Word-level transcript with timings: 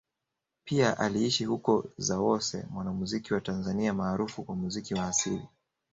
Pia 0.63 0.97
aliishi 0.97 1.45
Hukwe 1.45 1.83
Zawose 1.97 2.65
mwanamuziki 2.69 3.33
wa 3.33 3.41
Tanzania 3.41 3.93
maarufu 3.93 4.43
kwa 4.43 4.55
muziki 4.55 4.93
wa 4.93 5.07
asili 5.07 5.47